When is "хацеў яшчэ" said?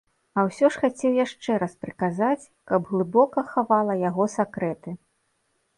0.85-1.57